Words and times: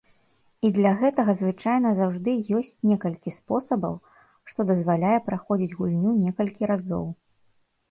І 0.67 0.69
для 0.77 0.91
гэтага 1.01 1.31
звычайна 1.41 1.91
заўжды 1.99 2.31
ёсць 2.61 2.71
некалькі 2.93 3.35
спосабаў, 3.37 3.95
што 4.53 4.67
дазваляе 4.73 5.15
праходзіць 5.31 5.73
гульню 5.77 6.11
некалькі 6.27 6.63
разоў. 6.75 7.05